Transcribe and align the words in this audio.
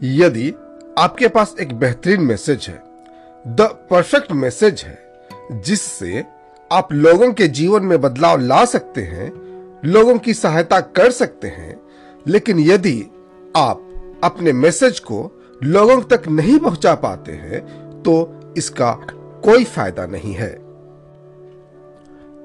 यदि 0.00 0.48
आपके 0.98 1.28
पास 1.28 1.54
एक 1.60 1.72
बेहतरीन 1.72 2.20
मैसेज 2.20 2.66
है, 2.68 2.82
द 3.44 3.68
परफेक्ट 3.90 4.32
मैसेज 4.32 4.82
है, 4.82 4.98
जिससे 5.60 6.24
आप 6.70 6.92
लोगों 6.92 7.32
के 7.32 7.48
जीवन 7.48 7.82
में 7.82 8.00
बदलाव 8.00 8.40
ला 8.40 8.64
सकते 8.64 9.02
हैं, 9.02 9.32
लोगों 9.84 10.16
की 10.18 10.34
सहायता 10.34 10.80
कर 10.80 11.10
सकते 11.10 11.48
हैं, 11.48 11.80
लेकिन 12.26 12.60
यदि 12.60 13.00
आप 13.56 14.20
अपने 14.24 14.52
मैसेज 14.52 14.98
को 15.00 15.30
लोगों 15.60 16.00
तक 16.02 16.28
नहीं 16.28 16.58
पहुँचा 16.58 16.94
पाते 16.94 17.32
हैं 17.32 17.60
तो 18.02 18.14
इसका 18.56 18.92
कोई 19.44 19.64
फ़ायदा 19.64 20.06
नहीं 20.06 20.32
है। 20.32 20.52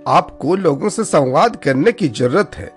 आपको 0.07 0.55
लोगों 0.55 0.89
से 0.89 1.03
संवाद 1.03 1.55
करने 1.55 1.91
की 1.91 2.07
ज़रूरत 2.09 2.55
है, 2.55 2.67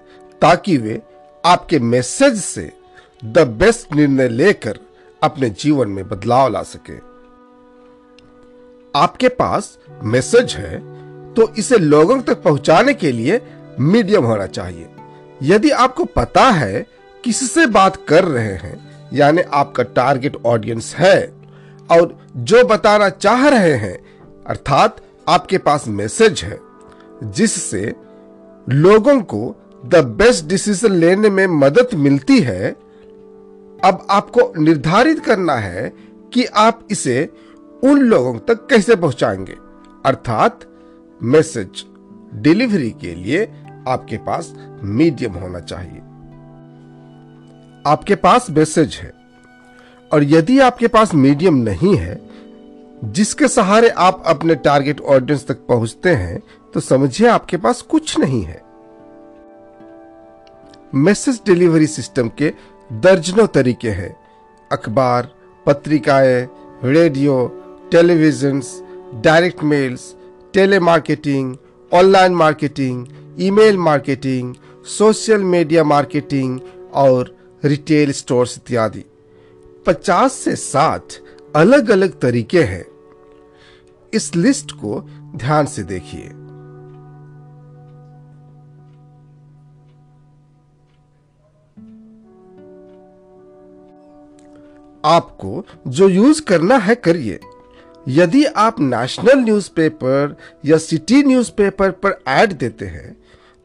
ताकि 0.43 0.77
वे 0.77 1.01
आपके 1.45 1.79
मैसेज 1.79 2.37
से 2.37 2.70
द 3.24 3.46
बेस्ट 3.59 3.95
निर्णय 3.95 4.28
लेकर 4.28 4.78
अपने 5.23 5.48
जीवन 5.51 5.88
में 5.88 6.09
बदलाव 6.09 6.48
ला 6.52 6.62
सके। 6.62 6.96
आपके 8.95 9.28
पास 9.30 9.78
मैसेज 10.05 10.55
है 10.55 10.78
तो 11.34 11.48
इसे 11.59 11.79
लोगों 11.79 12.20
तक 12.20 12.42
पहुँचाने 12.42 12.95
के 12.95 13.12
लिए 13.12 13.41
मीडियम 13.80 14.24
होना 14.24 14.46
चाहिए। 14.48 14.88
यदि 15.42 15.70
आपको 15.70 16.05
पता 16.06 16.48
है 16.51 16.87
किससे 17.24 17.66
बात 17.68 17.96
कर 18.09 18.24
रहे 18.24 18.55
हैं, 18.55 19.09
यानी 19.12 19.43
आपका 19.52 19.82
टारगेट 19.82 20.37
ऑडियंस 20.46 20.95
है, 20.95 21.32
और 21.91 22.16
जो 22.37 22.65
बताना 22.65 23.09
चाह 23.09 23.48
रहे 23.48 23.74
हैं, 23.74 23.96
अर्थात 24.46 25.02
आपके 25.29 25.59
पास 25.59 25.88
मैसेज 25.88 26.43
है, 26.43 26.59
जिससे 27.24 27.95
लोगों 28.66 29.20
को 29.23 29.54
द 29.87 30.04
बेस्ट 30.18 30.45
डिसीज़न 30.46 30.93
लेने 30.93 31.30
में 31.30 31.46
मदद 31.48 31.95
मिलती 31.96 32.40
है 32.40 32.74
अब 33.85 34.07
आपको 34.10 34.52
निर्धारित 34.59 35.18
करना 35.21 35.54
है 35.54 35.88
कि 36.35 36.45
आप 36.45 36.87
इसे 36.90 37.24
उन 37.85 37.99
लोगों 38.01 38.38
तक 38.38 38.66
कैसे 38.71 38.96
पहुंचाएँगे। 38.96 39.57
अर्थात 40.07 40.60
मैसेज 41.21 41.85
डिलीवरी 42.35 42.90
के 42.90 43.15
लिए 43.15 43.45
आपके 43.88 44.16
पास 44.16 44.52
मीडियम 44.82 45.32
होना 45.32 45.60
चाहिए। 45.60 46.01
आपके 47.85 48.15
पास 48.15 48.51
मैसेज 48.51 48.95
है 48.95 49.12
और 50.10 50.24
यदि 50.24 50.59
आपके 50.59 50.88
पास 50.88 51.15
मीडियम 51.15 51.55
नहीं 51.55 51.96
है, 51.96 52.21
जिसके 53.05 53.49
सहारे 53.49 53.88
आप 53.88 54.23
अपने 54.27 54.55
टारगेट 54.55 55.01
ऑडियंस 55.01 55.46
तक 55.46 55.66
पहुँचते 55.68 56.15
हैं 56.15 56.43
तो 56.74 56.80
समझिए 56.80 57.29
आपके 57.29 57.57
पास 57.57 57.82
कुछ 57.82 58.18
नहीं 58.18 58.43
है। 58.43 58.62
मैसेज 60.95 61.40
डिलीवरी 61.46 61.87
सिस्टम 61.87 62.29
के 62.38 62.52
दर्जनों 62.93 63.46
तरीके 63.46 63.90
हैं। 63.90 64.16
अखबार, 64.72 65.34
पत्रिकाएँ, 65.66 66.49
radio 66.84 67.47
television 67.93 68.62
direct 69.15 69.62
mails, 69.62 70.15
telemarketing, 70.54 71.56
online 71.93 72.32
marketing, 72.32 73.06
email 73.41 73.78
marketing, 73.78 74.55
social 74.87 75.43
media 75.43 75.84
marketing 75.84 76.60
और 76.94 77.37
रिटेल 77.65 78.12
स्टोर्स 78.12 78.59
इत्यादि। 78.59 79.05
50 79.87 80.32
से 80.32 80.56
60 80.56 81.03
अलग 81.56 81.91
अलग 81.91 82.21
तरीके 82.21 82.62
हैं। 82.62 82.87
इस 84.12 84.37
लिस्ट 84.37 84.72
को 84.72 85.00
ध्यान 85.37 85.66
से 85.66 85.82
देखिए। 85.82 86.31
आपको 95.05 95.65
जो 95.88 96.09
यूज़ 96.09 96.43
करना 96.43 96.77
है 96.78 96.95
करिए। 96.97 97.39
यदि 98.06 98.45
आप 98.45 98.81
नेशनल 98.81 99.39
न्यूज़पेपर 99.39 100.37
या 100.65 100.78
सिटी 100.78 101.23
न्यूज़पेपर 101.23 101.91
पर 101.91 102.23
ऐड 102.28 102.53
देते 102.53 102.87
हैं 102.87 103.17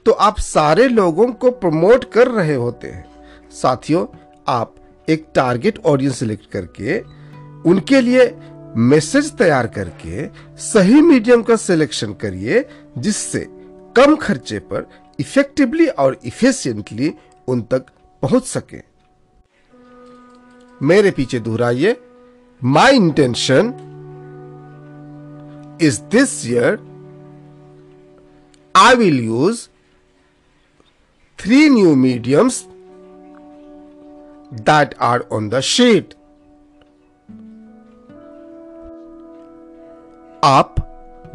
तो 0.05 0.11
आप 0.11 0.39
सारे 0.39 0.87
लोगों 0.87 1.27
को 1.31 1.51
प्रमोट 1.53 2.11
कर 2.11 2.27
रहे 2.27 2.55
होते 2.55 2.87
हैं। 2.87 3.05
साथियों, 3.51 4.05
आप 4.47 4.75
एक 5.07 5.25
टारगेट 5.35 5.79
ऑडियंस 5.85 6.19
सिलेक्ट 6.19 6.49
करके, 6.51 6.99
उनके 7.69 8.01
लिए 8.01 8.33
मैसेज 8.77 9.31
तैयार 9.31 9.67
करके 9.67 10.27
सही 10.63 11.01
मीडियम 11.01 11.43
का 11.43 11.55
सिलेक्शन 11.55 12.13
करिए, 12.13 12.65
जिससे 12.97 13.45
कम 13.95 14.15
खर्चे 14.15 14.59
पर 14.61 14.89
इफेक्टिवली 15.19 15.87
और 15.87 16.19
इफिशियंटली 16.25 17.13
उन 17.47 17.61
तक 17.61 17.85
पहुँच 18.23 18.45
सके। 18.45 18.88
मेरे 20.81 21.11
पीछे 21.11 21.39
दोहराइए 21.39 21.95
my 22.61 22.95
intention 22.95 23.73
is 25.81 26.01
this 26.11 26.45
year 26.47 26.79
I 28.75 28.95
will 28.95 29.19
use 29.25 29.67
three 31.39 31.69
new 31.69 31.95
mediums 31.95 32.65
that 34.51 34.93
are 34.99 35.25
on 35.31 35.49
the 35.49 35.59
sheet. 35.61 36.13
आप 40.43 40.75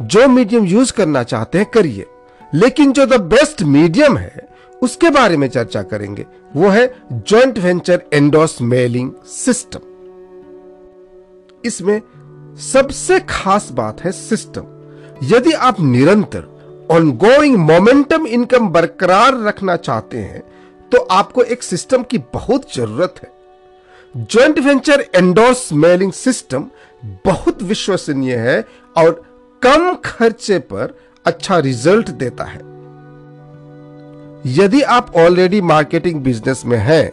जो 0.01 0.27
मीडियम 0.27 0.65
यूज़ 0.65 0.91
करना 0.93 1.21
चाहते 1.23 1.57
हैं 1.57 1.67
करिए, 1.73 2.05
लेकिन 2.53 2.91
जो 2.93 3.05
द 3.05 3.19
बेस्ट 3.33 3.63
मीडियम 3.63 4.17
है 4.17 4.47
उसके 4.81 5.09
बारे 5.09 5.37
में 5.37 5.47
चर्चा 5.47 5.81
करेंगे। 5.83 6.25
वो 6.55 6.69
है 6.69 6.85
joint 7.11 7.57
venture 7.57 8.01
endorse 8.13 8.57
mailing 8.61 9.11
system 9.25 9.79
इसमें 11.65 12.01
सबसे 12.61 13.19
खास 13.19 13.69
बात 13.71 14.01
है 14.01 14.11
सिस्टम 14.11 14.65
यदि 15.23 15.51
आप 15.51 15.79
निरंतर 15.81 16.87
ऑनगोइंग 16.91 17.55
मोमेंटम 17.57 18.27
इनकम 18.27 18.67
बरकरार 18.69 19.41
रखना 19.43 19.75
चाहते 19.77 20.17
हैं 20.17 20.43
तो 20.91 20.97
आपको 21.11 21.43
एक 21.43 21.63
सिस्टम 21.63 22.03
की 22.03 22.17
बहुत 22.33 22.75
ज़रूरत 22.75 23.15
है। 23.23 23.31
Joint 24.15 24.59
venture 24.59 25.05
endorse 25.15 25.71
mailing 25.73 26.11
system 26.13 26.69
बहुत 27.25 27.63
विश्वसनीय 27.63 28.35
है 28.35 28.63
और 28.97 29.21
कम 29.61 29.93
खर्चे 30.05 30.59
पर 30.59 30.97
अच्छा 31.25 31.59
रिज़ल्ट 31.59 32.09
देता 32.09 32.43
है। 32.43 32.74
यदि 34.45 34.81
आप 34.81 35.11
ऑलरेडी 35.15 35.59
मार्केटिंग 35.61 36.21
बिज़नेस 36.21 36.61
में 36.65 36.77
हैं 36.77 37.11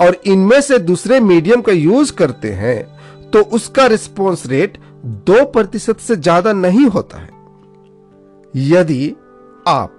और 0.00 0.16
इनमें 0.26 0.60
से 0.60 0.78
दूसरे 0.78 1.20
मीडियम 1.20 1.60
का 1.60 1.72
यूज़ 1.72 2.12
करते 2.12 2.50
हैं 2.52 3.30
तो 3.30 3.42
उसका 3.52 3.86
रिस्पॉन्स 3.86 4.46
रेट 4.46 4.78
दो 5.26 5.44
प्रतिशत 5.44 5.98
से 5.98 6.16
ज़्यादा 6.16 6.52
नहीं 6.52 6.86
होता 6.86 7.18
है। 7.18 7.28
यदि 8.54 9.14
आप 9.66 9.98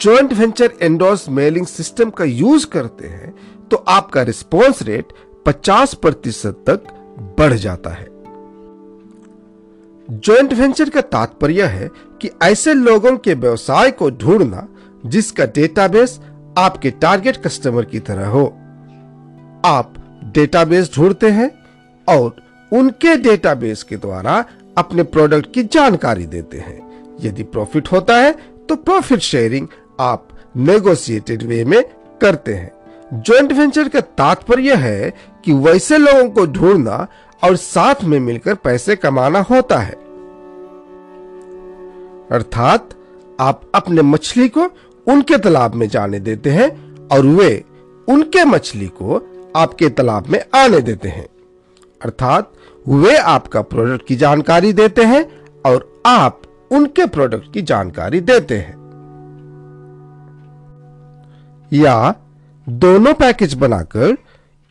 joint 0.00 0.32
venture 0.32 0.72
endorse 0.82 1.28
mailing 1.28 1.66
system 1.66 2.10
का 2.10 2.24
यूज़ 2.24 2.66
करते 2.66 3.08
हैं 3.08 3.34
तो 3.70 3.76
आपका 3.88 4.22
रिस्पॉन्स 4.22 4.82
रेट 4.82 5.12
50 5.46 5.94
प्रतिशत 5.94 6.64
तक 6.66 6.84
बढ़ 7.38 7.52
जाता 7.52 7.90
है। 7.90 8.08
जॉइंट 10.08 10.52
वेंचर 10.52 10.90
का 10.90 11.00
तात्पर्य 11.00 11.64
है 11.64 11.90
कि 12.22 12.30
ऐसे 12.42 12.74
लोगों 12.74 13.16
के 13.16 13.34
व्यवसाय 13.34 13.90
को 13.90 14.10
ढूंढना 14.10 14.66
जिसका 15.06 15.44
डेटाबेस 15.46 16.18
आपके 16.58 16.90
टारगेट 16.90 17.36
कस्टमर 17.36 17.84
की 17.84 18.00
तरह 18.00 18.26
हो। 18.26 18.44
आप 19.64 19.94
डेटाबेस 20.34 20.90
ढूंढते 20.96 21.30
हैं 21.30 21.50
और 22.08 22.34
उनके 22.72 23.16
डेटाबेस 23.16 23.82
के 23.82 23.96
द्वारा 23.96 24.44
अपने 24.78 25.02
प्रोडक्ट 25.02 25.52
की 25.54 25.62
जानकारी 25.64 26.26
देते 26.26 26.58
हैं। 26.58 26.78
यदि 27.20 27.42
प्रॉफिट 27.44 27.92
होता 27.92 28.16
है 28.16 28.32
तो 28.68 28.76
प्रॉफिट 28.76 29.20
शेयरिंग 29.20 29.66
आप 30.00 30.28
नेगोशिएटेड 30.56 31.42
वे 31.42 31.64
में 31.64 31.82
करते 32.20 32.54
हैं। 32.54 32.70
ज्वाइंट 33.12 33.52
वेंचर 33.52 33.88
का 33.88 34.00
तात्पर्य 34.00 34.74
है 34.74 35.12
कि 35.44 35.52
वैसे 35.54 35.98
लोगों 35.98 36.28
को 36.30 36.46
ढूंढना 36.48 37.06
और 37.42 37.56
साथ 37.56 38.04
में 38.04 38.18
मिलकर 38.20 38.54
पैसे 38.54 38.96
कमाना 38.96 39.40
होता 39.40 39.78
है। 39.78 39.94
अर्थात 42.30 42.88
आप 43.40 43.60
अपने 43.74 44.02
मछली 44.02 44.48
को 44.48 44.66
उनके 45.08 45.38
तालाब 45.38 45.74
में 45.74 45.88
जाने 45.88 46.20
देते 46.20 46.50
हैं 46.50 46.68
और 47.08 47.26
वे 47.26 47.64
उनके 48.08 48.44
मछली 48.44 48.86
को 48.86 49.26
आपके 49.56 49.88
तालाब 49.88 50.26
में 50.26 50.44
आने 50.54 50.80
देते 50.80 51.08
हैं। 51.08 51.26
अर्थात 52.04 52.52
वे 52.88 53.16
आपका 53.16 53.62
प्रोडक्ट 53.62 54.06
की 54.06 54.16
जानकारी 54.16 54.72
देते 54.72 55.04
हैं 55.04 55.44
और 55.66 56.02
आप 56.06 56.42
उनके 56.70 57.06
प्रोडक्ट 57.06 57.52
की 57.54 57.62
जानकारी 57.62 58.20
देते 58.20 58.58
हैं। 58.58 58.80
या 61.72 62.14
दोनों 62.68 63.14
पैकेज 63.14 63.54
बनाकर 63.54 64.16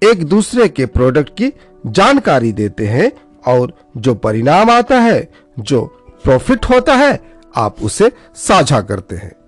एक 0.04 0.26
दूसरे 0.26 0.68
के 0.68 0.86
प्रोडक्ट 0.86 1.30
की 1.30 1.54
जानकारी 1.86 2.52
देते 2.52 2.86
हैं 2.86 3.12
और 3.48 3.74
जो 3.98 4.16
परिणाम 4.16 4.70
आता 4.70 5.00
है, 5.00 5.30
जो 5.60 5.86
प्रॉफिट 6.24 6.66
होता 6.66 6.96
है, 6.96 7.20
आप 7.56 7.76
उसे 7.82 8.12
साझा 8.36 8.82
करते 8.82 9.16
हैं। 9.16 9.39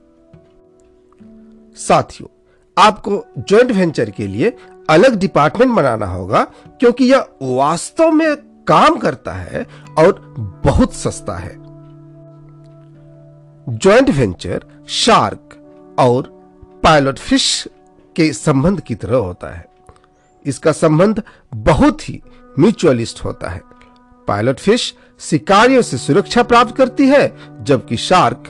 साथियों, 1.81 2.27
आपको 2.77 3.23
जॉइंट 3.37 3.71
वेंचर 3.71 4.09
के 4.09 4.27
लिए 4.27 4.57
अलग 4.89 5.15
डिपार्टमेंट 5.15 5.71
बनाना 5.71 6.05
होगा 6.05 6.43
क्योंकि 6.79 7.05
यह 7.05 7.27
वास्तव 7.41 8.11
में 8.11 8.35
काम 8.67 8.95
करता 8.95 9.33
है 9.33 9.65
और 9.97 10.19
बहुत 10.65 10.93
सस्ता 10.93 11.37
है। 11.37 11.55
जॉइंट 13.67 14.09
वेंचर 14.09 14.65
शार्क 14.89 15.95
और 15.99 16.29
पायलट 16.83 17.19
फ़िश 17.19 17.67
के 18.15 18.31
संबंध 18.33 18.81
की 18.81 18.95
तरह 18.95 19.17
होता 19.17 19.53
है। 19.55 19.65
इसका 20.45 20.71
संबंध 20.71 21.23
बहुत 21.55 22.09
ही 22.09 22.21
म्यूचुअलिस्ट 22.59 23.23
होता 23.25 23.49
है। 23.49 23.61
पायलट 24.27 24.59
फ़िश 24.59 24.93
शिकारियों 25.19 25.81
से 25.81 25.97
सुरक्षा 25.97 26.43
प्राप्त 26.43 26.75
करती 26.75 27.07
है, 27.07 27.31
जबकि 27.63 27.97
शार्क 27.97 28.43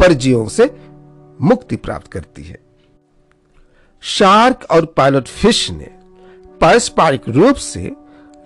परजीवों 0.00 0.48
से 0.48 0.74
मुक्ति 1.40 1.76
प्राप्त 1.76 2.12
करती 2.12 2.42
है। 2.42 2.67
शार्क 4.02 4.66
और 4.70 4.84
पायलट 4.86 5.28
फ़िश 5.28 5.70
ने 5.70 5.90
पारस्परिक 6.60 7.28
रूप 7.28 7.56
से 7.56 7.90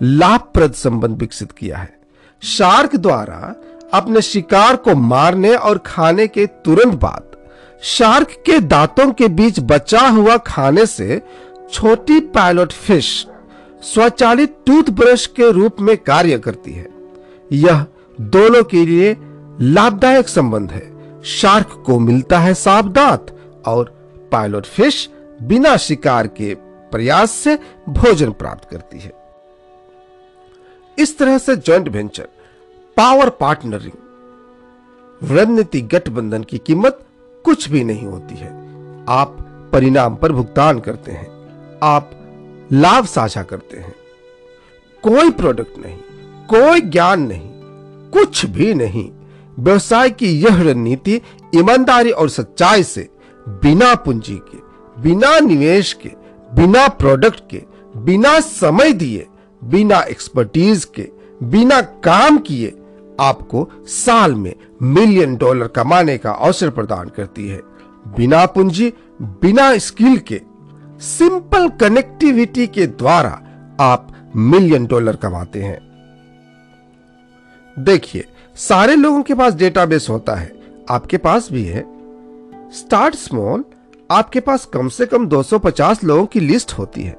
लाभप्रद 0.01 0.73
संबंध 0.73 1.17
विकसित 1.17 1.51
किया 1.51 1.77
है। 1.77 1.99
शार्क 2.43 2.95
द्वारा 2.95 3.55
अपने 3.93 4.21
शिकार 4.21 4.75
को 4.75 4.95
मारने 4.95 5.55
और 5.55 5.77
खाने 5.77 6.27
के 6.27 6.45
तुरंत 6.65 6.93
बाद 6.93 7.31
शार्क 7.83 8.31
के 8.45 8.59
दांतों 8.59 9.11
के 9.11 9.27
बीच 9.27 9.59
बचा 9.59 10.07
हुआ 10.07 10.37
खाने 10.37 10.85
से 10.85 11.21
छोटी 11.71 12.19
पायलट 12.19 12.71
फ़िश 12.71 13.27
स्वचालित 13.83 14.55
टूथब्रश 14.65 15.25
के 15.27 15.51
रूप 15.51 15.81
में 15.81 15.95
कार्य 15.97 16.37
करती 16.39 16.73
है। 16.73 16.87
यह 17.51 17.85
दोनों 18.17 18.63
के 18.63 18.85
लिए 18.85 19.15
लाभदायक 19.61 20.27
संबंध 20.27 20.71
है। 20.71 21.21
शार्क 21.23 21.83
को 21.85 21.99
मिलता 21.99 22.39
है 22.39 22.53
साफ़ 22.53 22.85
दांत 22.85 23.35
और 23.65 23.85
पायलट 24.31 24.65
फ़िश 24.65 25.09
बिना 25.47 25.77
शिकार 25.77 26.27
के 26.27 26.55
प्रयास 26.91 27.31
से 27.31 27.59
भोजन 27.89 28.31
प्राप्त 28.31 28.69
करती 28.69 28.99
है। 28.99 29.13
इस 30.97 31.17
तरह 31.17 31.37
से 31.37 31.55
जॉइंट 31.55 31.87
वेंचर 31.87 32.27
पावर 32.97 33.29
पार्टनरिंग 33.29 33.93
रणनीति 35.21 35.81
गठबंधन 35.81 36.43
की 36.43 36.57
कीमत 36.57 37.05
कुछ 37.45 37.69
भी 37.69 37.83
नहीं 37.83 38.05
होती 38.05 38.35
है। 38.35 38.49
आप 39.09 39.37
परिणाम 39.73 40.15
पर 40.15 40.31
भुगतान 40.31 40.79
करते 40.79 41.11
हैं, 41.11 41.27
आप 41.83 42.11
लाभ 42.73 43.05
साझा 43.05 43.43
करते 43.43 43.77
हैं। 43.77 43.95
कोई 45.03 45.31
प्रोडक्ट 45.31 45.77
नहीं, 45.77 45.97
कोई 46.49 46.81
ज्ञान 46.81 47.21
नहीं, 47.21 47.49
कुछ 48.13 48.45
भी 48.45 48.73
नहीं। 48.73 49.09
व्यवसाय 49.59 50.09
की 50.09 50.41
यह 50.41 50.61
रणनीति 50.61 51.21
ईमानदारी 51.55 52.11
और 52.11 52.29
सच्चाई 52.29 52.83
से 52.83 53.09
बिना 53.47 53.95
पूंजी 53.95 54.35
के 54.35 54.57
बिना 54.99 55.39
निवेश 55.39 55.93
के, 55.93 56.09
बिना 56.53 56.87
प्रोडक्ट 56.87 57.43
के, 57.49 57.61
बिना 57.97 58.39
समय 58.39 58.93
दिए, 58.93 59.27
बिना 59.63 59.99
एक्सपर्टीज 60.01 60.85
के, 60.85 61.09
बिना 61.43 61.81
काम 61.81 62.37
किए 62.37 62.73
आपको 63.19 63.69
साल 63.85 64.35
में 64.35 64.53
मिलियन 64.81 65.35
डॉलर 65.35 65.67
कमाने 65.67 66.17
का 66.17 66.31
अवसर 66.31 66.69
प्रदान 66.69 67.09
करती 67.09 67.47
है। 67.47 67.61
बिना 68.17 68.45
पूंजी, 68.45 68.93
बिना 69.21 69.77
स्किल 69.77 70.17
के 70.17 70.41
सिंपल 70.99 71.69
कनेक्टिविटी 71.69 72.67
के 72.67 72.87
द्वारा 72.87 73.41
आप 73.79 74.31
मिलियन 74.35 74.85
डॉलर 74.85 75.15
कमाते 75.15 75.61
हैं। 75.61 75.79
देखिए, 77.79 78.25
सारे 78.55 78.95
लोगों 78.95 79.21
के 79.23 79.33
पास 79.33 79.53
डेटाबेस 79.53 80.07
होता 80.09 80.35
है, 80.35 80.51
आपके 80.89 81.17
पास 81.17 81.51
भी 81.51 81.63
है। 81.63 81.85
स्टार्ट 82.71 83.15
स्मॉल 83.15 83.63
आपके 84.11 84.39
पास 84.39 84.65
कम 84.65 84.87
से 84.89 85.05
कम 85.05 85.27
250 85.27 86.03
लोगों 86.03 86.25
की 86.25 86.39
लिस्ट 86.39 86.71
होती 86.71 87.03
है। 87.03 87.17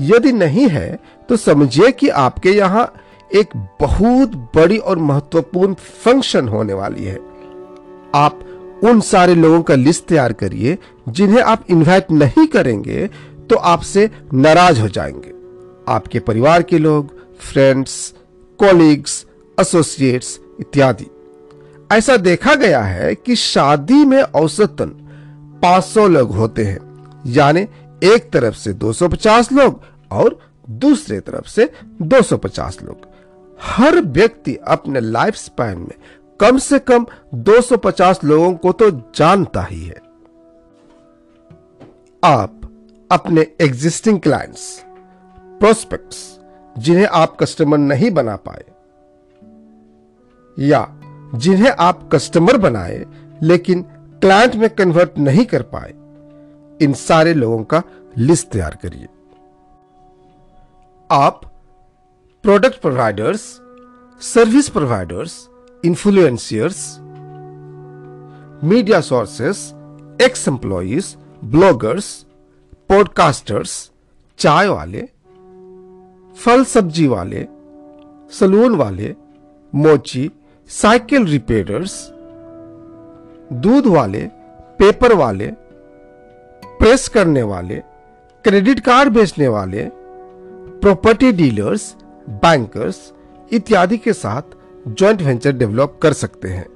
यदि 0.00 0.32
नहीं 0.32 0.68
है 0.68 0.98
तो 1.28 1.36
समझिए 1.36 1.90
कि 1.92 2.08
आपके 2.08 2.50
यहाँ 2.50 2.92
एक 3.30 3.56
बहुत 3.80 4.36
बड़ी 4.56 4.78
और 4.78 4.98
महत्वपूर्ण 4.98 5.74
फ़ंक्शन 5.74 6.48
होने 6.48 6.72
वाली 6.72 7.04
है। 7.04 7.18
आप 8.14 8.40
उन 8.84 9.00
सारे 9.00 9.34
लोगों 9.34 9.62
का 9.62 9.74
लिस्ट 9.74 10.04
तैयार 10.04 10.32
करिए, 10.32 10.78
जिन्हें 11.08 11.42
आप 11.42 11.64
इनवाइट 11.70 12.10
नहीं 12.10 12.46
करेंगे 12.46 13.06
तो 13.50 13.56
आपसे 13.56 14.10
नाराज़ 14.34 14.80
हो 14.80 14.88
जाएँगे। 14.88 15.32
आपके 15.88 16.18
परिवार 16.18 16.62
के 16.62 16.78
लोग 16.78 17.16
फ्रेंड्स 17.40 18.14
कॉलीग्स 18.58 19.24
एसोसिएट्स 19.58 20.38
इत्यादि। 20.60 21.06
ऐसा 21.92 22.16
देखा 22.16 22.54
गया 22.54 22.82
है 22.82 23.14
कि 23.14 23.36
शादी 23.36 24.04
में 24.04 24.22
औसतन 24.22 24.92
500 25.62 26.06
लोग 26.08 26.34
होते 26.34 26.64
हैं, 26.64 26.78
यानी 27.26 27.60
एक 28.04 28.30
तरफ़ 28.32 28.54
से 28.54 28.72
250 28.74 29.52
लोग 29.52 29.80
और 30.12 30.38
दूसरे 30.70 31.20
तरफ़ 31.20 31.48
से 31.48 31.70
250 32.02 32.82
लोग। 32.82 33.06
हर 33.60 34.00
व्यक्ति 34.00 34.56
अपने 34.68 35.00
लाइफ 35.00 35.36
स्पैन 35.36 35.78
में 35.78 35.94
कम 36.40 36.58
से 36.58 36.78
कम 36.80 37.06
250 37.34 38.22
लोगों 38.24 38.52
को 38.54 38.72
तो 38.72 38.90
जानता 39.16 39.62
ही 39.62 39.82
है। 39.82 40.00
आप 42.22 42.60
अपने 43.10 43.46
एग्जिस्टिंग 43.60 44.20
क्लाइंट्स 44.20 44.84
प्रोस्पेक्ट्स 45.60 46.18
जिन्हें 46.76 47.06
आप 47.06 47.36
कस्टमर 47.36 47.78
नहीं 47.78 48.10
बना 48.10 48.36
पाए, 48.38 48.64
या 50.56 50.86
जिन्हें 51.34 51.70
आप 51.70 52.08
कस्टमर 52.12 52.56
बनाए, 52.58 53.04
लेकिन 53.42 53.84
क्लाइंट 54.22 54.54
में 54.54 54.68
कन्वर्ट 54.70 55.18
नहीं 55.18 55.44
कर 55.46 55.62
पाए, 55.64 55.90
इन 56.80 56.92
सारे 56.92 57.34
लोगों 57.34 57.62
का 57.64 57.82
लिस्ट 58.18 58.48
तैयार 58.48 58.78
करिए। 58.82 59.06
आप 61.10 61.40
product 62.44 62.80
providers 62.80 63.40
service 64.20 64.68
providers 64.68 65.48
influencers 65.84 66.96
media 68.64 69.00
sources 69.00 69.60
ex 70.22 70.48
employees 70.48 71.14
bloggers 71.44 72.10
podcasters 72.88 73.90
चाय 74.38 74.68
वाले, 74.68 75.08
फल 76.36 76.64
सब्ज़ी 76.64 77.06
वाले, 77.06 77.46
सलून 78.32 78.74
वाले, 78.76 79.14
मोची 79.72 80.30
साइकिल 80.70 81.26
रिपेयर्स 81.26 81.94
दूध 83.52 83.86
वाले, 83.86 84.20
पेपर 84.78 85.12
वाले, 85.12 85.46
प्रेस 86.62 87.08
करने 87.08 87.42
वाले, 87.42 87.74
क्रेडिट 88.44 88.80
कार्ड 88.80 89.12
बेचने 89.12 89.48
वाले 89.48 89.88
प्रॉपर्टी 90.80 91.32
डीलर्स 91.32 91.94
बैंकर्स 92.28 93.00
इत्यादि 93.52 93.98
के 93.98 94.12
साथ 94.12 94.56
जॉइंट 94.88 95.22
वेंचर 95.22 95.52
डेवलप 95.52 95.98
कर 96.02 96.12
सकते 96.12 96.48
हैं। 96.48 96.66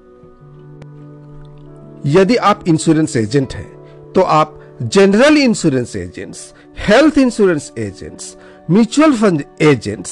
यदि 2.07 2.37
आप 2.37 2.64
इंश्योरेंस 2.69 3.17
एजेंट 3.17 3.55
हैं 3.55 4.12
तो 4.12 4.21
आप 4.21 4.59
general 4.83 5.37
insurance 5.37 5.95
agents 5.97 6.52
health 6.79 7.19
insurance 7.19 7.73
agents 7.79 8.37
mutual 8.71 9.12
fund 9.12 9.45
agents 9.61 10.11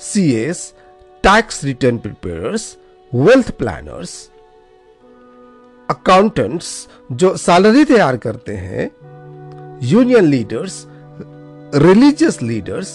CS 0.00 0.72
tax 1.24 1.64
return 1.64 1.98
preparers 1.98 2.76
wealth 3.12 3.50
planners 3.50 4.18
accountants 5.90 6.88
जो 7.12 7.36
सैलरी 7.36 7.84
तैयार 7.84 8.16
करते 8.16 8.52
हैं 8.52 8.90
union 9.82 10.24
leaders 10.24 10.84
religious 11.74 12.42
leaders 12.42 12.88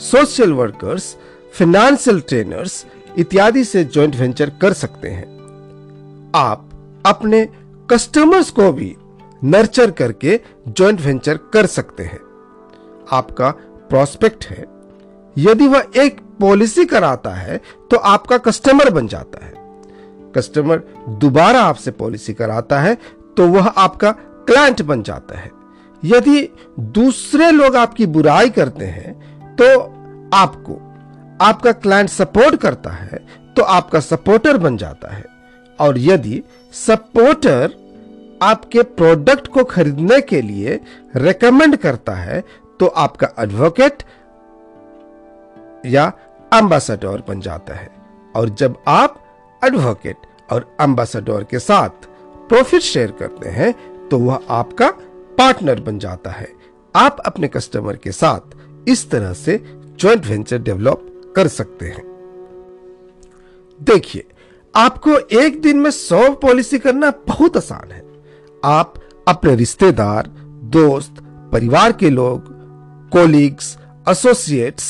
social 0.00 0.52
workers 0.52 1.14
financial 1.58 2.20
trainers 2.20 2.84
इत्यादि 3.18 3.64
से 3.64 3.84
जॉइंट 3.84 4.16
वेंचर 4.16 4.50
कर 4.62 4.72
सकते 4.72 5.08
हैं। 5.08 5.28
आप 6.34 6.70
अपने 7.06 7.48
कस्टमर्स 7.90 8.50
को 8.50 8.72
भी 8.72 8.94
नर्चर 9.44 9.90
करके 9.90 10.40
जॉइंट 10.68 11.00
वेंचर 11.00 11.36
कर 11.52 11.66
सकते 11.66 12.02
हैं। 12.02 12.20
आपका 13.12 13.50
प्रोस्पेक्ट 13.90 14.44
है। 14.46 14.64
यदि 15.36 15.66
वह 15.68 15.84
एक 15.96 16.20
पॉलिसी 16.40 16.84
कराता 16.84 17.30
है 17.30 17.60
तो 17.90 17.96
आपका 17.96 18.38
कस्टमर 18.38 18.90
बन 18.90 19.06
जाता 19.08 19.44
है। 19.46 19.59
कस्टमर 20.36 20.82
दोबारा 21.20 21.62
आपसे 21.62 21.90
पॉलिसी 21.92 22.34
कराता 22.34 22.80
है 22.80 22.94
तो 23.36 23.48
वह 23.48 23.66
आपका 23.66 24.10
क्लाइंट 24.48 24.82
बन 24.82 25.02
जाता 25.02 25.38
है। 25.38 25.50
यदि 26.02 26.48
दूसरे 26.78 27.50
लोग 27.50 27.76
आपकी 27.76 28.06
बुराई 28.06 28.50
करते 28.50 28.84
हैं 28.86 29.12
तो 29.56 29.66
आपको, 30.34 30.74
आपका 31.40 31.72
क्लाइंट 31.72 32.08
सपोर्ट 32.10 32.56
करता 32.56 32.90
है 32.90 33.24
तो 33.56 33.62
आपका 33.62 34.00
सपोर्टर 34.00 34.56
बन 34.58 34.76
जाता 34.76 35.12
है। 35.14 35.24
और 35.78 35.98
यदि 35.98 36.42
सपोर्टर 36.74 37.78
आपके 38.42 38.82
प्रोडक्ट 38.82 39.46
को 39.46 39.64
खरीदने 39.64 40.20
के 40.20 40.40
लिए 40.42 40.80
रेकमेंड 41.16 41.76
करता 41.76 42.12
है 42.14 42.42
तो 42.80 42.86
आपका 42.86 43.28
एडवोकेट 43.38 44.02
या 45.86 46.12
एम्बेसडर 46.52 47.22
बन 47.28 47.40
जाता 47.40 47.74
है। 47.74 47.90
और 48.36 48.48
जब 48.50 48.76
आप 48.88 49.22
एडवोकेट 49.62 50.16
और 50.52 50.76
एम्बेसडर 50.80 51.44
के 51.50 51.58
साथ 51.58 52.06
प्रॉफिट 52.48 52.82
शेयर 52.82 53.10
करते 53.12 53.48
हैं 53.48 53.72
तो 54.08 54.18
वह 54.18 54.40
आपका 54.50 54.90
पार्टनर 55.38 55.80
बन 55.80 55.98
जाता 55.98 56.30
है। 56.30 56.48
आप 56.94 57.20
अपने 57.26 57.48
कस्टमर 57.48 57.96
के 57.96 58.12
साथ 58.12 58.88
इस 58.88 59.10
तरह 59.10 59.32
से 59.32 59.56
ज्वाइंट 60.00 60.26
वेंचर 60.26 60.58
डेवलप 60.58 61.32
कर 61.36 61.48
सकते 61.48 61.86
हैं। 61.86 62.02
देखिए, 63.80 64.24
आपको 64.74 65.18
एक 65.38 65.60
दिन 65.62 65.78
में 65.78 65.90
सौ 65.90 66.30
पॉलिसी 66.34 66.78
करना 66.78 67.10
बहुत 67.28 67.56
आसान 67.56 67.92
है। 67.92 68.02
आप 68.64 68.94
अपने 69.28 69.54
रिश्तेदार, 69.56 70.28
दोस्त, 70.72 71.14
परिवार 71.52 71.92
के 71.92 72.10
लोग 72.10 72.48
कोलिग्स 73.12 73.76
एसोसिएट्स 74.08 74.84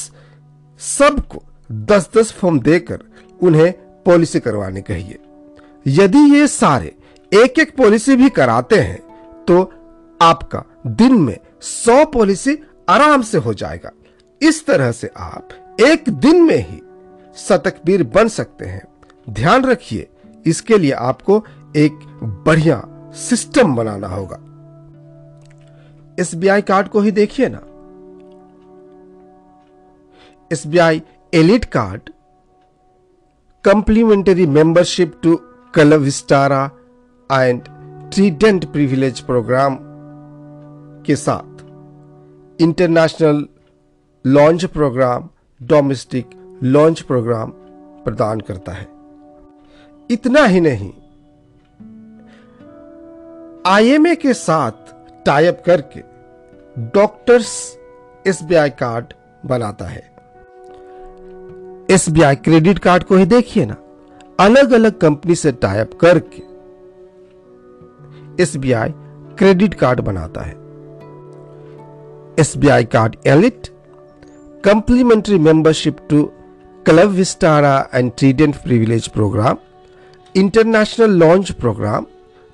सबको 0.80 1.42
दस 1.72 2.08
दस 2.16 2.32
फॉर्म 2.32 2.60
देकर 2.60 3.04
उन्हें 3.42 3.72
पॉलिसी 4.10 4.40
करवाने 4.40 4.80
कहिए। 4.82 5.18
यदि 5.86 6.18
ये 6.30 6.46
सारे 6.48 6.94
एक 7.32 7.58
एक 7.58 7.76
पॉलिसी 7.76 8.16
भी 8.16 8.28
कराते 8.30 8.80
हैं 8.80 9.44
तो 9.44 9.62
आपका 10.20 10.64
दिन 10.86 11.14
में 11.14 11.36
सौ 11.62 12.04
पॉलिसी 12.04 12.56
आराम 12.88 13.22
से 13.22 13.38
हो 13.38 13.54
जाएगा। 13.54 13.90
इस 14.40 14.64
तरह 14.66 14.92
से 14.92 15.10
आप 15.16 15.48
एक 15.80 16.08
दिन 16.10 16.42
में 16.42 16.56
ही 16.58 16.80
शतकबीर 17.36 18.02
बन 18.14 18.28
सकते 18.28 18.66
हैं। 18.66 18.82
ध्यान 19.30 19.64
रखिए, 19.64 20.08
इसके 20.46 20.78
लिए 20.78 20.92
आपको 20.92 21.44
एक 21.76 21.98
बढ़िया 22.46 22.82
सिस्टम 23.18 23.74
बनाना 23.76 24.08
होगा। 24.08 24.36
एसबीआई 26.18 26.62
कार्ड 26.62 26.88
को 26.88 27.00
ही 27.00 27.10
देखिए 27.12 27.48
ना। 27.48 27.62
SBI 30.50 31.02
elite 31.32 31.64
card 31.64 32.10
complimentary 33.64 34.46
membership 34.46 35.20
to 35.22 35.34
कलविस्टारा 35.74 36.70
and 37.32 37.62
Trident 38.12 38.64
privilege 38.64 39.20
programme 39.20 39.76
के 41.06 41.16
साथ 41.16 42.62
international 42.62 43.44
launch 44.26 44.64
program 44.64 45.28
domestic 45.62 46.30
launch 46.62 47.00
program 47.00 47.50
प्रदान 48.04 48.40
करता 48.40 48.72
है। 48.72 48.88
इतना 50.10 50.44
ही 50.44 50.60
नहीं 50.60 50.92
आईएमए 53.66 54.14
के 54.16 54.34
साथ 54.34 54.94
टाइप 55.26 55.62
करके 55.66 56.00
डॉक्टर्स 56.94 57.78
एसबीआई 58.26 58.70
कार्ड 58.70 59.12
बनाता 59.46 59.84
है। 59.84 60.09
एसबीआई 61.90 62.34
क्रेडिट 62.34 62.78
कार्ड 62.78 63.04
को 63.04 63.16
ही 63.16 63.24
देखिए 63.26 63.66
ना। 63.66 63.76
अलग 64.40 64.72
अलग 64.72 64.98
कंपनी 64.98 65.34
से 65.34 65.52
टाइप 65.52 65.90
करके 66.00 66.42
एसबीआई 68.42 68.92
क्रेडिट 69.38 69.74
कार्ड 69.74 70.00
बनाता 70.00 70.40
है। 70.40 70.52
SBI 72.40 72.84
card 72.84 73.16
elite, 73.26 73.68
complimentary 74.64 75.38
membership 75.38 75.96
to 76.10 76.22
club 76.86 77.08
Vistara 77.08 77.88
and 77.94 78.12
Trident 78.18 78.56
privilege 78.56 79.08
program, 79.08 79.56
international 80.34 81.10
launch 81.10 81.50
program, 81.50 82.06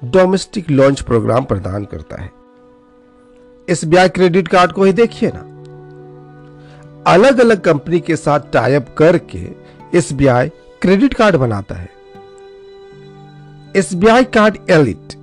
domestic 0.05 0.71
launch 0.71 1.01
program 1.01 1.45
प्रदान 1.45 1.85
करता 1.85 2.23
है। 2.23 2.31
एसबीआई 3.69 4.09
क्रेडिट 4.09 4.49
कार्ड 4.49 4.73
को 4.73 4.85
ही 4.85 4.93
देखिए 4.93 5.31
ना। 5.35 5.56
अलग 7.07 7.41
अलग 7.41 7.61
कंपनी 7.61 7.99
के 8.01 8.17
साथ 8.17 8.41
टाइप 8.53 8.87
करके 8.99 9.39
एसबीआई 9.99 10.49
क्रेडिट 10.83 11.15
कार्ड 11.15 11.37
बनाता 11.37 11.75
है। 11.75 11.89
SBI 13.77 14.25
card 14.35 14.57
elite 14.71 15.15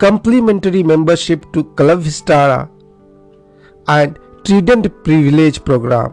complimentary 0.00 0.82
membership 0.82 1.42
to 1.54 1.62
club 1.78 1.98
Vistara 1.98 2.68
and 3.86 4.14
Trident 4.44 4.86
privilege 5.04 5.58
program 5.58 6.12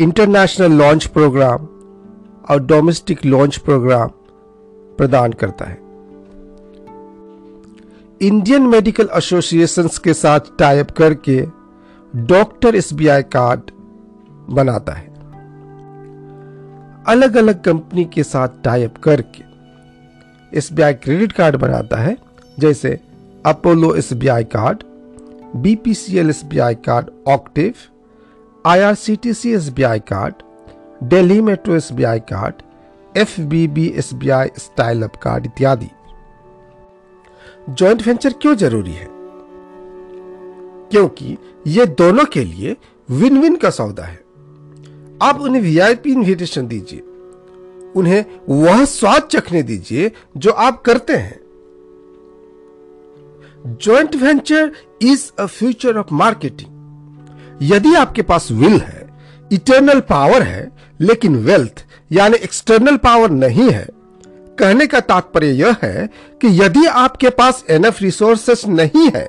international 0.00 0.72
launch 0.72 1.06
program 1.06 1.66
और 2.50 2.62
डोमेस्टिक 2.66 3.24
लॉन्च 3.26 3.56
प्रोग्राम 3.58 4.08
प्रदान 4.98 5.32
करता 5.32 5.64
है। 5.64 5.80
इंडियन 8.20 8.66
मेडिकल 8.68 9.08
एसोसिएशन 9.14 9.88
के 10.04 10.14
साथ 10.14 10.40
टाइप 10.58 10.90
करके 10.90 11.40
डॉक्टर 12.14 12.74
एसबीआई 12.74 13.22
कार्ड 13.32 13.70
बनाता 14.52 14.92
है। 14.92 15.12
अलग 17.06 17.36
अलग 17.36 17.62
कंपनी 17.62 18.04
के 18.04 18.22
साथ 18.22 18.48
टाइप 18.64 18.96
करके 18.96 19.44
एसबीआई 20.58 20.94
क्रेडिट 20.94 21.32
कार्ड 21.32 21.56
बनाता 21.56 21.96
है, 21.96 22.18
जैसे 22.58 23.00
Apollo 23.46 23.94
SBI 23.94 24.44
card 24.44 24.82
B 24.82 24.86
P 24.86 25.54
C 25.56 25.58
BPCL 25.58 26.30
SBI 26.30 26.74
card 26.74 27.10
octane, 27.28 27.74
IRCTC 28.66 29.52
SBI 29.52 29.98
card, 29.98 30.34
Delhi 31.02 31.40
metro 31.40 31.74
SBI 31.74 32.20
card 32.20 32.54
F 33.16 33.40
B 33.40 33.68
B 33.68 33.88
S 33.88 34.14
B 34.14 34.28
I 34.28 34.48
style 34.58 35.02
up 35.02 35.16
card 35.16 35.46
इत्यादि। 35.46 35.88
Joint 37.70 38.06
venture 38.06 38.32
क्यों 38.32 38.54
ज़रूरी 38.54 38.92
है? 38.92 39.08
क्योंकि 40.90 41.38
ये 41.66 41.86
दोनों 41.86 42.24
के 42.24 42.44
लिए 42.44 42.76
विन 43.10 43.38
विन 43.38 43.56
का 43.56 43.70
सौदा 43.70 44.04
है। 44.04 44.21
आप 45.22 45.40
उन्हें 45.40 45.62
वीआईपी 45.62 46.12
इन्विटेशन 46.12 46.66
दीजिए। 46.66 47.00
उन्हें 47.96 48.24
वह 48.48 48.84
स्वाद 48.86 49.22
चखने 49.22 49.62
दीजिए 49.62 50.10
जो 50.36 50.50
आप 50.50 50.82
करते 50.82 51.16
हैं। 51.16 51.40
Joint 53.64 54.14
venture 54.16 54.72
is 55.02 55.30
a 55.38 55.46
future 55.46 55.98
of 55.98 56.14
marketing 56.14 56.70
यदि 57.62 57.94
आपके 57.94 58.22
पास 58.22 58.50
विल 58.52 58.78
है 58.80 59.08
इटर्नल 59.50 60.00
पावर 60.00 60.42
है, 60.42 60.70
लेकिन 61.00 61.36
वेल्थ 61.36 61.84
यानी 62.10 62.36
एक्सटर्नल 62.36 62.96
पावर 62.96 63.30
नहीं 63.30 63.70
है, 63.70 63.86
कहने 64.58 64.86
का 64.86 65.00
तात्पर्य 65.02 65.50
यह 65.52 65.76
है 65.82 66.06
कि 66.40 66.48
यदि 66.62 66.86
आपके 66.86 67.30
पास 67.30 67.64
एनफ 67.70 68.02
रिसोर्सेस 68.02 68.66
नहीं 68.68 69.10
है 69.10 69.28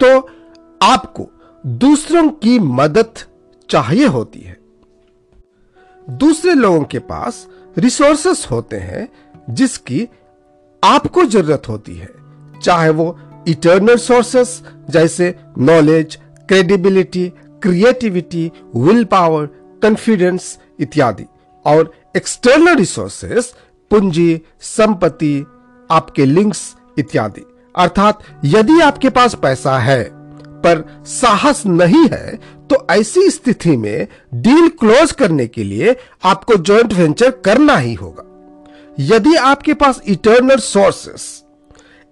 तो 0.00 0.16
आपको 0.82 1.28
दूसरों 1.64 2.28
की 2.36 2.58
मदद 2.58 3.18
चाहिए 3.68 4.06
होती 4.08 4.40
है। 4.40 4.58
दूसरे 6.10 6.54
लोगों 6.54 6.84
के 6.84 6.98
पास 6.98 7.48
रिसोर्सेस 7.78 8.48
होते 8.50 8.76
हैं, 8.76 9.08
जिसकी 9.50 10.08
आपको 10.84 11.24
ज़रूरत 11.24 11.62
होती 11.68 11.94
है। 11.94 12.08
चाहे 12.62 12.90
वो 12.90 13.18
इटर्नल 13.48 13.96
सोर्सेस 13.96 14.62
जैसे 14.90 15.34
knowledge 15.58 16.18
credibility 16.48 17.32
creativity 17.62 18.52
will 18.76 19.04
power 19.04 19.46
confidence 19.82 20.58
इत्यादि। 20.80 21.24
और 21.66 21.92
एक्सटर्नल 22.16 22.74
रिसोर्सेस 22.74 23.54
पूंजी, 23.90 24.42
संपत्ति, 24.60 25.46
आपके 25.90 26.24
लिंक्स 26.24 26.76
इत्यादि। 26.98 27.44
अर्थात 27.76 28.18
यदि 28.44 28.80
आपके 28.80 29.10
पास 29.10 29.34
पैसा 29.34 29.78
है 29.78 30.19
पर 30.64 30.84
साहस 31.06 31.62
नहीं 31.66 32.08
है 32.08 32.36
तो 32.70 32.86
ऐसी 32.90 33.28
स्थिति 33.30 33.76
में 33.76 34.06
डील 34.34 34.68
क्लोज 34.70 35.12
करने 35.12 35.46
के 35.46 35.64
लिए 35.64 35.96
आपको 36.24 36.54
जॉइंट 36.54 36.92
वेंचर 36.92 37.30
करना 37.44 37.76
ही 37.76 37.94
होगा। 37.94 38.24
यदि 38.98 39.34
आपके 39.36 39.74
पास 39.74 40.00
इंटरनल 40.06 40.58
सोर्सेस 40.58 41.44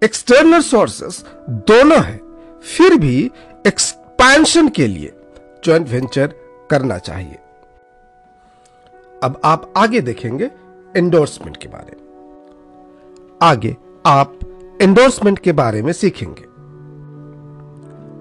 एक्सटर्नल 0.02 0.60
सोर्सेस 0.60 1.24
दोनों 1.50 2.02
है, 2.02 2.20
फिर 2.76 2.96
भी 2.96 3.30
एक्सपेंशन 3.66 4.68
के 4.68 4.86
लिए 4.86 5.12
जॉइंट 5.64 5.88
वेंचर 5.88 6.34
करना 6.70 6.98
चाहिए। 6.98 7.38
अब 9.22 9.40
आप 9.44 9.72
आगे 9.76 10.00
देखेंगे 10.00 10.50
एंडोर्समेंट 10.96 11.56
के 11.56 11.68
बारे 11.68 11.96
में। 11.96 12.06
आगे 13.42 13.76
आप 14.06 14.38
एंडोर्समेंट 14.82 15.38
के 15.38 15.52
बारे 15.52 15.82
में 15.82 15.92
सीखेंगे। 15.92 16.44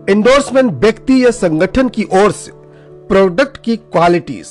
एंडोर्समेंट 0.10 0.72
व्यक्ति 0.72 1.26
या 1.26 1.32
संगठन 1.32 1.88
की 1.90 2.04
ओर 2.14 2.32
से 2.32 2.52
प्रोडक्ट 3.08 3.58
की 3.64 3.76
क्वालिटीज 3.76 4.48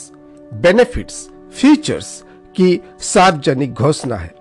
बेनिफिट्स 0.55 1.29
फीचर्स 1.53 2.25
की 2.57 2.81
सार्वजनिक 3.01 3.75
घोषणा 3.75 4.17
है। 4.17 4.35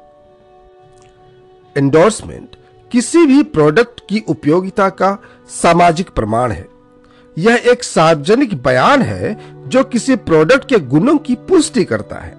एंडोर्समेंट 1.76 2.56
किसी 2.92 3.26
भी 3.26 3.42
प्रोडक्ट 3.44 4.02
की 4.10 4.24
उपयोगिता 4.28 4.90
का 4.90 5.18
सामाजिक 5.52 6.10
प्रमाण 6.10 6.52
है। 6.52 6.68
यह 7.38 7.64
एक 7.66 7.84
सार्वजनिक 7.84 8.62
बयान 8.64 9.02
है 9.02 9.36
जो 9.70 9.84
किसी 9.84 10.16
प्रोडक्ट 10.16 10.68
के 10.70 10.80
गुणों 10.80 11.18
की 11.18 11.36
पुष्टि 11.36 11.84
करता 11.84 12.16
है। 12.16 12.36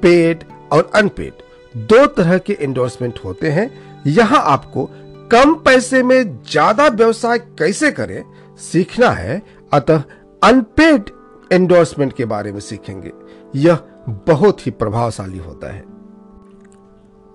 पेड 0.00 0.44
और 0.72 0.90
अनपेड 0.94 1.32
दो 1.76 2.06
तरह 2.06 2.38
के 2.38 2.56
एंडोर्समेंट 2.60 3.18
होते 3.24 3.50
हैं। 3.50 3.70
यहाँ 4.06 4.42
आपको 4.44 4.90
कम 5.32 5.54
पैसे 5.54 6.02
में 6.02 6.42
ज़्यादा 6.42 6.86
व्यवसाय 6.88 7.38
कैसे 7.38 7.90
करें? 7.90 8.24
सीखना 8.56 9.08
है। 9.08 9.42
अतः 9.72 10.02
अनपेड 10.42 11.04
एंडोर्समेंट 11.52 12.12
के 12.12 12.24
बारे 12.24 12.52
में 12.52 12.60
सीखेंगे। 12.60 13.12
यह 13.56 13.78
बहुत 14.08 14.66
ही 14.66 14.70
प्रभावशाली 14.70 15.38
होता 15.38 15.72
है। 15.72 15.80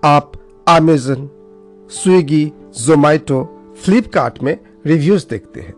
आप 0.03 0.31
अमेजन 0.67 1.29
स्विगी 1.91 2.53
जोमैटो 2.79 3.43
फ्लिपकार्ट 3.85 4.43
में 4.43 4.59
रिव्यूज़ 4.85 5.25
देखते 5.29 5.61
हैं। 5.61 5.73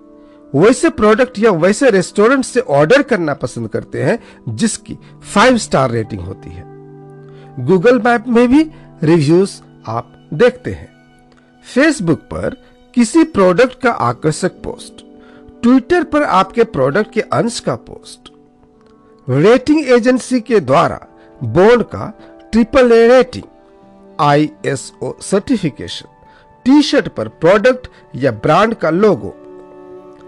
वैसे 0.55 0.89
प्रोडक्ट 0.89 1.39
या 1.39 1.51
वैसे 1.51 1.89
रेस्टोरेंट 1.89 2.45
से 2.45 2.59
ऑर्डर 2.59 3.01
करना 3.01 3.33
पसंद 3.33 3.67
करते 3.67 4.03
हैं, 4.03 4.19
जिसकी 4.49 4.97
फाइव 5.33 5.57
स्टार 5.57 5.91
रेटिंग 5.91 6.21
होती 6.21 6.49
है। 6.49 6.63
गूगल 7.65 7.99
मैप 7.99 8.23
में 8.27 8.47
भी 8.47 8.71
रिव्यूज़ 9.03 9.61
आप 9.87 10.29
देखते 10.33 10.71
हैं। 10.71 10.92
फेसबुक 11.63 12.19
पर 12.19 12.55
किसी 12.93 13.23
प्रोडक्ट 13.23 13.79
का 13.81 13.91
आकर्षक 13.91 14.51
पोस्ट 14.51 15.03
ट्विटर 15.63 16.03
पर 16.03 16.23
आपके 16.23 16.63
प्रोडक्ट 16.63 17.11
के 17.13 17.21
अंश 17.21 17.59
का 17.59 17.75
पोस्ट 17.75 18.31
रेटिंग 19.29 19.89
एजेंसी 19.89 20.39
के 20.41 20.59
द्वारा 20.59 21.07
बोर्ड 21.43 21.83
का 21.83 22.13
triple 22.51 22.91
A 22.91 23.07
rating 23.07 23.43
ISO 24.19 25.17
certification 25.21 26.07
T 26.65 26.81
shirt 26.81 27.07
पर 27.07 27.27
प्रोडक्ट 27.27 27.87
या 28.15 28.31
ब्रांड 28.31 28.73
का 28.73 28.89
लोगो 28.89 29.33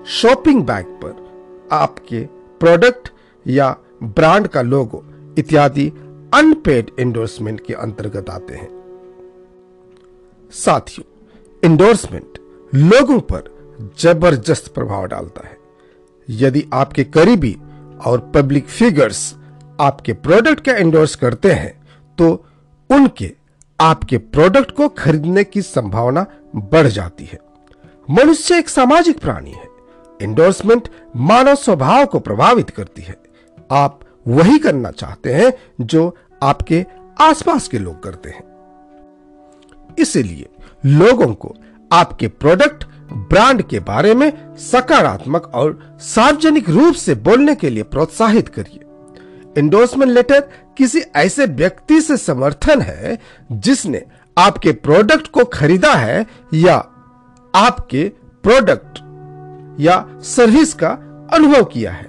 शॉपिंग 0.06 0.64
बैग 0.64 0.86
पर 1.04 1.70
आपके 1.72 2.26
प्रोडक्ट 2.60 3.10
या 3.48 3.76
ब्रांड 4.04 4.48
का 4.48 4.62
लोगो 4.62 5.04
इत्यादि 5.38 5.88
अनपेड 6.34 6.92
इंडोर्समेंट 7.00 7.66
के 7.68 7.74
अंतर्गत 7.74 8.30
आते 8.30 8.54
हैं। 8.54 8.70
साथियों 10.54 11.15
इंडोर्समेंट 11.66 12.38
लोगों 12.74 13.20
पर 13.22 13.54
ज़बरदस्त 14.00 14.74
प्रभाव 14.74 15.06
डालता 15.06 15.48
है। 15.48 15.58
यदि 16.30 16.64
आपके 16.74 17.04
करीबी 17.04 17.56
और 18.06 18.20
पब्लिक 18.36 18.68
फिगर्स 18.68 19.34
आपके 19.80 20.14
प्रोडक्ट 20.14 20.60
का 20.60 20.76
इंडोर्स 20.78 21.16
करते 21.16 21.52
हैं 21.52 21.74
तो 22.18 22.30
उनके, 22.90 23.32
आपके 23.80 24.18
प्रोडक्ट 24.18 24.72
को 24.72 24.90
खरीदने 24.90 25.44
की 25.44 25.62
संभावना 25.62 26.26
बढ़ 26.56 26.88
जाती 26.88 27.26
है। 27.26 27.40
मनुष्य 28.10 28.58
एक 28.58 28.70
सामाजिक 28.70 29.20
प्राणी 29.20 29.52
है। 29.52 29.68
इंडोर्समेंट 30.22 30.90
मानव 31.16 31.56
स्वभाव 31.56 32.06
को 32.06 32.20
प्रभावित 32.20 32.70
करती 32.70 33.02
है। 33.02 33.16
आप 33.72 34.00
वही 34.26 34.58
करना 34.60 34.92
चाहते 34.92 35.34
हैं 35.34 35.52
जो 35.82 36.16
आपके 36.44 36.86
आसपास 37.22 37.68
के 37.68 37.80
लोग 37.80 38.04
करते 38.04 38.30
हैं। 38.30 38.44
इसलिए 40.00 40.50
लोगों 40.86 41.34
को 41.34 41.56
आपके 41.94 42.28
प्रोडक्ट, 42.28 42.84
ब्रांड 43.14 43.62
के 43.62 43.80
बारे 43.80 44.14
में 44.14 44.56
सकारात्मक 44.58 45.52
और 45.56 45.98
सार्वजनिक 46.02 46.70
रूप 46.70 46.94
से 46.94 47.16
बोलने 47.16 47.56
के 47.56 47.70
लिए 47.70 47.84
प्रोत्साहित 47.84 48.48
करिए। 48.48 48.80
इंडोर्समेंट 49.58 50.12
लेटर 50.12 50.40
किसी 50.78 51.00
ऐसे 51.16 51.46
व्यक्ति 51.46 52.02
से 52.02 52.18
समर्थन 52.18 52.82
है 52.82 53.20
जिसने 53.52 54.06
आपके 54.38 54.72
प्रोडक्ट 54.72 55.28
को 55.28 55.44
खरीदा 55.44 55.94
है 55.94 56.26
या 56.54 56.76
आपके 57.56 58.12
प्रोडक्ट 58.44 59.00
या 59.82 60.06
सर्विस 60.22 60.74
का 60.74 60.90
अनुभव 61.34 61.64
किया 61.64 61.92
है। 61.92 62.06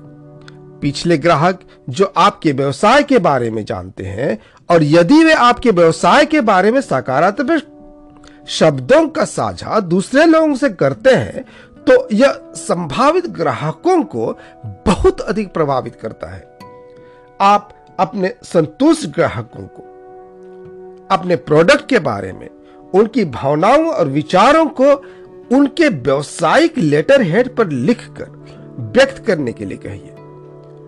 पिछले 0.80 1.18
ग्राहक 1.18 1.61
जो 1.90 2.12
आपके 2.16 2.52
व्यवसाय 2.52 3.02
के 3.02 3.18
बारे 3.18 3.50
में 3.50 3.64
जानते 3.64 4.04
हैं 4.04 4.38
और 4.71 4.83
यदि 4.83 5.25
वे 5.25 5.33
आपके 5.33 5.71
व्यवसाय 5.71 6.26
के 6.26 6.40
बारे 6.40 6.71
में 6.71 6.80
सकारात्मक 6.80 7.75
शब्दों 8.49 9.09
का 9.09 9.25
साझा 9.25 9.81
दूसरे 9.81 10.25
लोगों 10.25 10.55
से 10.55 10.69
करते 10.71 11.11
हैं 11.11 11.45
तो 11.85 12.09
यह 12.12 12.41
संभावित 12.57 13.26
ग्राहकों 13.26 14.03
को 14.03 14.26
बहुत 14.87 15.21
अधिक 15.21 15.53
प्रभावित 15.53 15.95
करता 15.95 16.31
है। 16.31 16.59
आप 17.41 17.73
अपने 17.99 18.33
संतुष्ट 18.43 19.07
ग्राहकों 19.07 19.67
को, 19.67 19.83
अपने 21.11 21.37
प्रोडक्ट 21.37 21.87
के 21.88 21.99
बारे 21.99 22.33
में, 22.33 22.49
उनकी 22.95 23.25
भावनाओं 23.25 23.87
और 23.87 24.09
विचारों 24.09 24.67
को 24.81 24.93
उनके 25.57 25.88
व्यवसायिक 25.88 26.79
लेटर 26.79 27.23
हेड 27.23 27.55
पर 27.57 27.69
लिखकर 27.69 28.31
व्यक्त 28.93 29.25
करने 29.26 29.53
के 29.53 29.65
लिए 29.65 29.79
कहिए। 29.79 30.11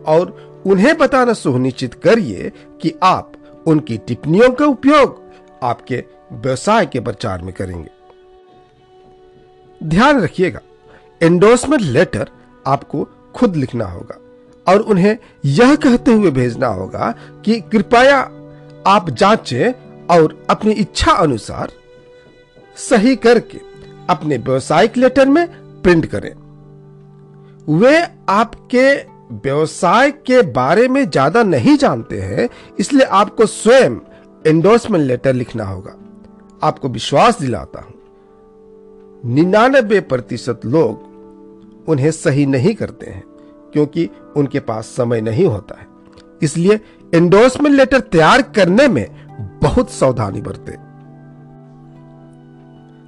और 0.06 0.62
उन्हें 0.66 0.96
बताना 0.98 1.32
सुनिश्चित 1.32 1.94
करिए 1.94 2.52
कि 2.82 2.94
आप 3.02 3.32
उनकी 3.66 3.96
टिप्पणियों 3.98 4.50
का 4.50 4.66
उपयोग, 4.66 5.22
आपके 5.62 6.04
व्यवसाय 6.32 6.86
के 6.86 7.00
प्रचार 7.00 7.42
में 7.42 7.52
करेंगे। 7.54 7.90
ध्यान 9.80 10.20
रखिएगा 10.20 10.60
एंडोर्समेंट 11.20 11.82
लेटर 11.82 12.30
आपको 12.64 13.06
खुद 13.34 13.56
लिखना 13.56 13.84
होगा 13.86 14.18
और 14.66 14.80
उन्हें 14.82 15.16
यह 15.46 15.74
कहते 15.76 16.12
हुए 16.12 16.30
भेजना 16.30 16.66
होगा 16.68 17.14
कि 17.44 17.60
कृपया 17.72 18.18
आप 18.86 19.10
जांचें 19.10 19.72
और 20.10 20.36
अपनी 20.50 20.72
इच्छा 20.72 21.12
अनुसार 21.12 21.72
सही 22.78 23.14
करके 23.18 23.60
अपने 24.10 24.36
व्यवसायिक 24.38 24.96
लेटर 24.96 25.28
में 25.28 25.46
प्रिंट 25.82 26.06
करें। 26.06 26.32
वे 27.68 27.96
आपके 28.30 28.92
व्यवसाय 29.34 30.10
के 30.26 30.40
बारे 30.52 30.86
में 30.88 31.04
ज़्यादा 31.04 31.42
नहीं 31.44 31.76
जानते 31.76 32.20
हैं, 32.20 32.48
इसलिए 32.80 33.06
आपको 33.06 33.46
स्वयं 33.46 33.96
एंडोर्समेंट 34.44 35.04
लेटर 35.04 35.32
लिखना 35.34 35.64
होगा। 35.64 35.94
आपको 36.62 36.88
विश्वास 36.88 37.40
दिलाता 37.40 37.80
हूँ। 37.80 37.94
निन्यानबे 39.24 40.00
प्रतिशत 40.02 40.60
लोग 40.66 41.86
उन्हें 41.88 42.10
सही 42.10 42.46
नहीं 42.46 42.74
करते 42.74 43.10
हैं, 43.10 43.22
क्योंकि 43.72 44.08
उनके 44.36 44.60
पास 44.60 44.86
समय 44.86 45.20
नहीं 45.20 45.46
होता 45.46 45.80
है। 45.80 45.86
इसलिए 46.42 46.80
एंडोर्समेंट 47.12 47.74
लेटर 47.76 48.00
तैयार 48.02 48.42
करने 48.52 48.88
में 48.88 49.06
बहुत 49.62 49.90
सावधानी 49.90 50.40
बरते। 50.40 50.72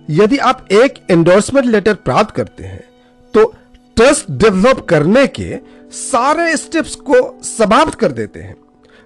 यदि 0.09 0.39
आप 0.39 0.67
एक 0.73 0.95
एंडोर्समेंट 1.11 1.67
लेटर 1.67 1.95
प्राप्त 1.97 2.35
करते 2.35 2.65
हैं 2.65 2.83
तो 3.35 3.45
ट्रस्ट 3.97 4.31
डेवलप 4.33 4.81
करने 4.89 5.27
के 5.29 5.59
सारे 5.93 6.57
स्टेप्स 6.57 6.95
को 7.03 7.21
समाप्त 7.45 7.95
कर 7.95 8.13
देते 8.13 8.41
हैं। 8.41 8.57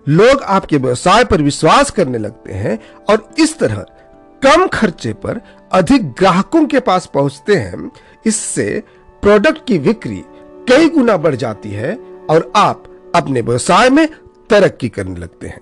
लोग 0.06 0.42
आपके 0.42 0.76
व्यवसाय 0.76 1.24
पर 1.24 1.42
विश्वास 1.42 1.90
करने 1.90 2.18
लगते 2.18 2.52
हैं 2.52 2.78
और 3.10 3.28
इस 3.38 3.58
तरह 3.58 3.84
कम 4.44 4.66
खर्चे 4.66 5.12
पर 5.12 5.40
अधिक 5.72 6.10
ग्राहकों 6.12 6.64
के 6.66 6.80
पास 6.80 7.06
पहुँचते 7.14 7.54
हैं, 7.54 7.90
इससे 8.26 8.82
प्रोडक्ट 9.22 9.66
की 9.66 9.78
बिक्री 9.78 10.22
कई 10.68 10.88
गुना 10.88 11.16
बढ़ 11.16 11.34
जाती 11.34 11.70
है 11.70 11.94
और 12.30 12.52
आप 12.56 12.84
अपने 13.16 13.40
व्यवसाय 13.40 13.90
में 13.90 14.06
तरक्की 14.50 14.88
करने 14.88 15.20
लगते 15.20 15.46
हैं। 15.46 15.60